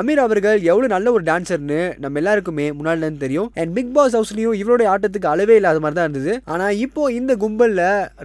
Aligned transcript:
Ameer 0.00 0.22
அவர்கள் 0.24 0.58
எவ்வளவு 0.70 0.92
நல்ல 0.94 1.12
ஒரு 1.16 1.24
டான்சர்னு 1.28 1.78
நம்ம 2.02 2.18
எல்லாருக்குமே 2.20 2.66
முன்னாடி 2.78 3.08
தெரியும். 3.22 3.48
அண்ட் 3.60 3.72
பிக் 3.76 3.92
பாஸ் 3.96 4.14
ஹவுஸ்லயும் 4.16 4.56
இவருடைய 4.60 4.86
ஆட்டத்துக்கு 4.92 5.28
அளவே 5.32 5.54
இல்லாத 5.60 5.80
மாதிரி 5.84 5.96
தான் 5.98 6.08
இருந்தது. 6.08 6.32
ஆனா 6.52 6.66
இப்போ 6.84 7.02
இந்த 7.18 7.32
கும்பல்ல 7.42 7.80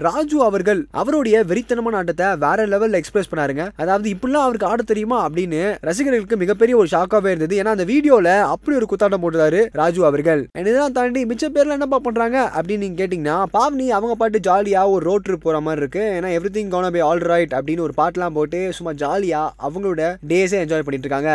ராஜு 0.06 0.38
அவர்கள் 0.48 0.82
அவருடைய 1.02 1.36
வெறித்தனமான 1.50 1.98
ஆட்டத்தை 2.02 2.28
வேற 2.44 2.68
லெவல்ல 2.74 3.00
எக்ஸ்பிரஸ் 3.02 3.30
பண்ணாருங்க. 3.32 3.64
அதாவது 3.84 4.08
இப்படிலாம் 4.14 4.46
அவருக்கு 4.48 4.70
ஆட 4.72 4.84
தெரியுமா 4.92 5.18
அப்படின்னு 5.26 5.62
ரசிகர்களுக்கு 5.90 6.40
மிகப்பெரிய 6.44 6.76
ஒரு 6.82 6.90
ஷாக்காவே 6.94 7.32
இருந்தது. 7.34 7.58
ஏன்னா 7.62 7.74
அந்த 7.78 7.88
வீடியோல 7.94 8.30
அப்படி 8.54 8.78
ஒரு 8.82 8.90
குத்தாட்டம் 8.92 9.24
போட்டுறாரு 9.26 9.62
ராஜு 9.82 10.04
அவர்கள். 10.12 10.44
அண்ட் 10.56 10.70
இதெல்லாம் 10.72 10.96
தாண்டி 11.00 11.24
மிச்ச 11.32 11.52
பேர்ல 11.58 11.78
என்னப்பா 11.78 12.00
பண்றாங்க 12.08 12.38
அப்படின்னு 12.56 12.86
நீங்க 12.86 13.00
கேட்டீங்கன்னா 13.02 13.38
பாவ்னி 13.58 13.90
அவங்க 14.00 14.16
பாட்டு 14.22 14.46
ஜாலியா 14.50 14.84
ஒரு 14.96 15.04
ரோட் 15.10 15.28
ட்ரிப் 15.28 15.46
போற 15.48 15.60
மாதிரி 15.68 15.84
இருக்கு. 15.86 16.06
ஏன்னா 16.20 16.32
every 16.38 16.54
thing 16.60 16.72
gonna 16.76 16.94
be 16.98 17.04
all 17.10 17.26
right 17.34 17.58
அப்படின்னு 17.60 17.88
ஒரு 17.90 17.96
பாட்டுலாம் 18.02 18.38
போட்டு 18.40 18.62
சும்மா 18.80 18.94
ஜாலியா 19.04 19.44
அவங்களோட 19.68 20.14
டேஸே 20.34 20.60
என்ஜாய் 20.64 20.88
பண்ணிட்டு 20.88 21.08
இருக்காங்க. 21.08 21.34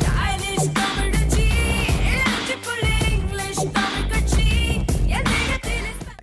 Stylish 0.00 0.91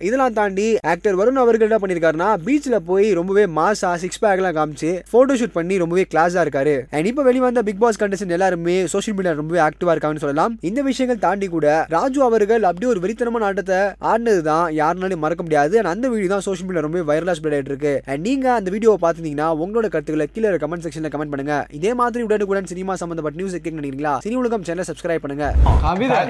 இதெல்லாம் 0.08 0.36
தாண்டி 0.38 0.66
ஆக்டர் 0.92 1.16
வருண் 1.20 1.40
அவர்கள் 1.42 1.66
என்ன 1.68 1.78
பண்ணிருக்காருன்னா 1.82 2.28
பீச்ல 2.46 2.76
போய் 2.90 3.06
ரொம்பவே 3.18 3.44
மாசா 3.58 3.90
சிக்ஸ் 4.02 4.20
பேக்லாம் 4.24 4.56
காமிச்சு 4.58 4.90
போட்டோ 5.12 5.34
ஷூட் 5.40 5.56
பண்ணி 5.58 5.74
ரொம்பவே 5.82 6.04
கிளாஸா 6.12 6.42
இருக்காரு. 6.46 6.74
அண்ட் 6.96 7.08
இப்போ 7.10 7.22
வெளிவந்த 7.28 7.62
பிக் 7.68 7.82
பாஸ் 7.82 8.00
கண்டஸ்டன் 8.02 8.34
எல்லாருமே 8.36 8.76
சோஷியல் 8.94 9.16
மீடியா 9.18 9.34
ரொம்பவே 9.40 9.60
ஆக்டிவா 9.68 9.94
இருக்காங்கன்னு 9.94 10.24
சொல்லலாம். 10.24 10.54
இந்த 10.68 10.80
விஷயங்கள் 10.88 11.20
தாண்டி 11.26 11.48
கூட 11.56 11.66
ராஜு 11.96 12.20
அவர்கள் 12.28 12.62
அப்படியே 12.70 12.90
ஒரு 12.92 13.02
வெறித்தனமான 13.04 13.46
ஆட்டத்தை 13.50 13.80
ஆடினது 14.12 14.42
தான் 14.50 14.66
யாருனாலும் 14.80 15.22
மறக்க 15.24 15.42
முடியாது. 15.46 15.76
And 15.82 15.90
அந்த 15.92 16.08
வீடியோ 16.14 16.30
தான் 16.34 16.44
சோஷியல் 16.48 16.68
மீடியா 16.70 16.84
ரொம்ப 16.86 17.04
வைரலா 17.10 17.34
ஸ்ப்ரெட் 17.38 17.56
ஆயிட்டு 17.58 17.72
இருக்கு. 17.72 17.94
அண்ட் 18.10 18.24
நீங்க 18.28 18.46
அந்த 18.58 18.68
வீடியோவை 18.76 18.98
பார்த்திருந்தீங்கன்னா 19.04 19.48
உங்களோட 19.64 19.90
கருத்துக்களை 19.94 20.28
கீழே 20.34 20.54
கமெண்ட் 20.64 20.86
செக்ஷன்ல 20.86 21.10
கமெண்ட் 21.14 21.34
பண்ணுங்க. 21.34 21.56
இதே 21.80 21.92
மாதிரி 22.00 22.24
உடனுக்குடன் 22.28 22.70
சினிமா 22.72 22.96
சம்பந்தப்பட்ட 23.02 23.40
நியூஸ் 23.40 23.56
கேட்க 23.56 23.76
நினைக்கிறீங்களா? 23.80 24.14
சினி 24.26 24.38
உலகம் 24.42 24.66
சேனல் 24.70 24.88
சப்ஸ்கிரைப் 24.90 25.24
பண்ணுங்க. 25.26 25.46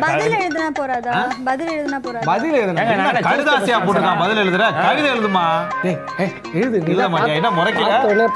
பதில் 0.06 0.36
எழுதுனா 0.42 0.68
போறாதா? 0.80 1.14
பதில் 1.50 1.72
எழுதுனா 1.76 2.00
போறாதா? 2.08 2.26
பதில் 2.32 2.58
எழுதுனா 2.62 3.58
கடுதாசியா 3.60 3.78
போட்டுருக்கான். 3.86 4.20
பதில் 4.22 4.40
எழுதுற? 4.42 4.64
கவிதை 4.84 5.08
எழுதுமா? 5.14 5.44
எழுது 6.60 6.78
தான் 7.00 7.12
மாட்டியா 7.14 7.36
என்ன 7.40 7.50
முறைக்கிற? 7.58 7.88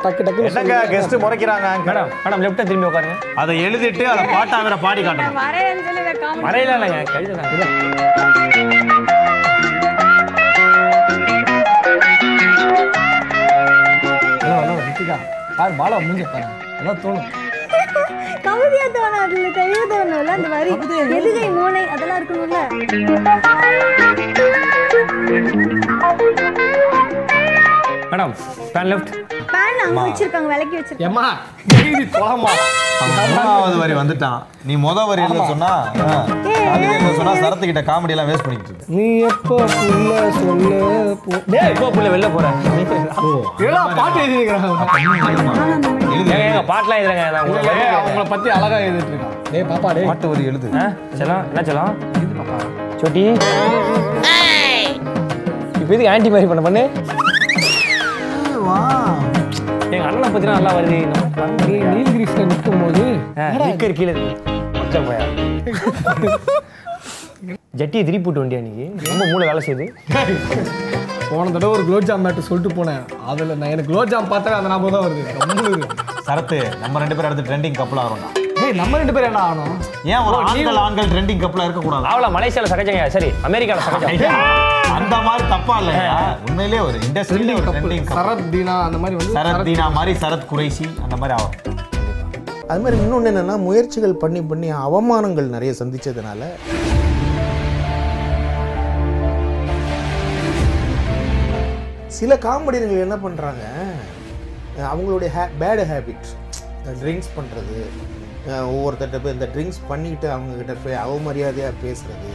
டக்கு 0.04 0.22
டக்குன்னு 0.26 0.50
என்னங்க. 0.50 0.76
கெஸ்ட் 0.92 1.16
முறைக்கிறாங்க? 1.24 1.68
மேடம் 1.88 2.10
மேடம் 2.24 2.42
லெஃப்ட்டை 2.44 2.66
திரும்பி 2.70 2.88
உட்காருங்க. 2.90 3.16
அதை 3.42 3.54
எழுதிட்டு 3.68 4.04
அதை 4.14 4.24
பாட்டா 4.34 4.58
வேற 4.68 4.76
பாடி 4.86 5.02
காட்டணும். 5.08 5.38
மறையில 6.48 6.76
இல்லைங்க 6.78 7.00
ஹலோ 14.42 14.56
ஹலோ 14.62 14.74
ரித்திகா. 14.86 15.16
பாரு 15.58 15.72
பாலா 15.80 15.96
முடிஞ்ச 16.06 16.24
பாரு 16.34 16.46
அதான் 16.78 17.00
தோணும். 17.04 17.28
கவிதையா 18.64 18.86
தோணாது 18.96 19.34
இல்ல 19.38 19.48
எழுத 19.64 19.82
தோணும்ல 19.92 20.30
அந்த 20.36 20.48
வரி 20.52 20.70
எதுகை 21.18 21.48
மோனை 21.56 21.82
அதெல்லாம் 21.94 22.18
இருக்கணும்ல? 22.20 22.60
மேடம் 28.12 28.32
பேன் 28.74 28.88
லெஃப்ட் 28.92 29.10
பேன் 29.52 29.80
அங்க 29.84 30.00
வச்சிருக்காங்க 30.06 30.48
விலக்கி 30.52 30.76
வச்சிருக்காங்க. 30.78 31.08
ஏம்மா 31.08 31.26
எழுதி 31.80 32.04
போலாமா 32.16 32.52
அவன் 33.02 33.32
மூணாவது 33.34 33.76
வரி 33.82 33.94
வந்துட்டான். 34.00 34.40
நீ 34.68 34.74
முத 34.86 35.06
வரி 35.10 35.22
எழுத 35.26 35.74
சொன்னா 36.64 36.88
எழுத 36.88 37.10
சொன்னா 37.18 37.32
சரத்துக்கிட்ட 37.42 37.82
காமெடி 37.88 38.14
எல்லாம் 38.14 38.28
வேஸ்ட் 38.30 38.46
பண்ணிட்டு 38.46 38.70
இருக்க. 38.70 38.84
நீ 38.96 39.06
எப்போ 39.28 39.56
புள்ள 39.72 40.12
சொல்ல 40.38 40.72
போ 41.24 41.32
டேய் 41.52 41.70
இப்போ 41.74 41.88
புள்ள 41.96 42.08
வெளில 42.12 42.28
பாட்டு 43.98 44.18
எழுதிக்கிறாங்க 44.24 44.68
ஏங்க 46.14 46.34
ஏங்க 46.40 46.62
பாட்டுலாம் 46.70 47.00
எழுதுறேங்க. 47.00 47.24
அவங்கள 47.98 48.24
பத்தி 48.32 48.50
அழகா 48.56 48.78
எழுதிட்டு 48.86 49.12
இருக்கான் 49.14 49.34
டேய் 49.52 49.66
பாப்பா 49.72 49.90
டேய். 49.96 50.08
பாட்டு 50.10 50.30
வரி 50.32 50.44
எழுது. 50.52 50.68
ஆ 50.80 50.84
செல்லம் 51.18 51.44
என்ன 51.50 51.64
சொட்டி. 53.02 53.24
இப்போ 55.80 55.92
இதுக்கு 55.94 56.12
ஆன்டி 56.12 56.28
மாதிரி 56.34 56.48
பண்ண 56.50 56.62
பண்ணு? 56.66 56.82
எங்க 59.94 60.04
அண்ணனை 60.08 60.28
பத்தினா 60.34 60.54
நல்லா 60.58 60.72
வருது. 60.76 60.98
நீ 61.64 61.74
நீலகிரிஸ்ல 61.90 62.46
நிற்கும் 62.52 62.82
போது 62.82 63.02
கீழே 63.98 64.14
மொத்த 64.94 65.06
போயா 65.08 65.24
ஜட்டியை 67.78 68.02
திருப்பி 68.06 68.24
போட்டு 68.24 68.42
வண்டியா 68.42 68.60
நீ 68.66 68.72
ரொம்ப 69.08 69.22
மூளை 69.30 69.44
வேலை 69.48 69.60
செய்யுது. 69.66 69.86
போன 71.30 71.50
தடவை 71.54 71.70
ஒரு 71.76 71.84
குலோப் 71.88 72.06
ஜாம் 72.08 72.22
மேட்டு 72.24 72.42
சொல்லிட்டு 72.48 72.76
போனேன். 72.78 73.02
அதுல 73.30 73.54
நான் 73.60 73.72
எனக்கு 73.74 73.90
குலோப் 73.90 74.12
ஜாம் 74.12 74.30
பார்த்தாவே 74.32 74.56
அந்த 74.58 74.70
ஞாபகம் 74.72 74.94
தான் 74.96 75.04
வருது. 75.06 75.22
கம்முனு 75.40 75.72
சரத்து 76.28 76.58
நம்ம 76.82 77.00
ரெண்டு 77.02 77.16
பேரும் 77.16 77.28
அடுத்து 77.30 77.48
ட்ரெண்டிங் 77.48 77.76
கப்பல் 77.80 78.02
ஆகிறோம்டா 78.04 78.30
ஏய் 78.64 78.76
நம்ம 78.80 78.98
ரெண்டு 79.00 79.14
பேரும் 79.14 79.30
என்ன 79.30 79.40
ஆகணும்? 79.48 79.74
ஏன் 80.12 80.24
ஒரு 80.28 80.36
ஆண்கள் 80.50 80.80
ஆண்கள் 80.84 81.10
ட்ரெண்டிங் 81.14 81.42
கப்பலா 81.44 81.66
இருக்க 81.68 81.82
கூடாது 81.86 82.08
அவள 82.12 82.28
மலேசியால 82.36 82.70
சகஜங்க 82.74 83.08
சரி 83.16 83.30
அமெரிக்கால 83.48 83.82
சகஜம். 83.88 84.38
அந்த 84.98 85.16
மாதிரி 85.28 85.44
தப்பா 85.54 85.76
இல்லையா 85.82 86.16
உண்மையிலேயே 86.48 86.82
ஒரு 86.88 86.98
இண்டஸ்ட்ரியில 87.08 87.56
ஒரு 87.60 87.66
ட்ரெண்டிங் 87.72 88.08
சரத் 88.16 88.46
தீனா 88.54 88.76
அந்த 88.88 89.00
மாதிரி 89.04 89.18
வந்து 89.20 89.36
சரத் 89.38 89.66
தீனா 89.70 89.88
மாதிரி 89.98 90.14
சரத் 90.24 90.50
குறைசி 90.52 90.86
அந்த 91.06 91.16
மாதிரி 91.22 91.36
ஆகும். 91.38 91.73
அது 92.74 92.82
மாதிரி 92.82 92.96
இன்னொன்று 93.02 93.30
என்னென்னா 93.30 93.54
முயற்சிகள் 93.64 94.14
பண்ணி 94.16 94.40
பண்ணி 94.42 94.68
அவமானங்கள் 94.78 95.52
நிறைய 95.52 95.72
சந்தித்ததுனால 95.78 96.40
சில 102.16 102.34
காமெடியர்கள் 102.42 103.04
என்ன 103.04 103.16
பண்ணுறாங்க 103.18 103.62
அவங்களுடைய 104.88 105.28
ஹே 105.30 105.44
பேடு 105.60 105.84
ஹேபிட் 105.84 106.28
ட்ரிங்க்ஸ் 107.00 107.32
பண்ணுறது 107.36 107.78
ஒவ்வொருத்தர்கிட்ட 108.68 109.20
போய் 109.22 109.36
இந்த 109.36 109.48
ட்ரிங்க்ஸ் 109.54 109.82
பண்ணிட்டு 109.88 110.28
அவங்கக்கிட்ட 110.32 110.76
போய் 110.84 111.02
அவமரியாதையாக 111.04 111.80
பேசுகிறது 111.82 112.32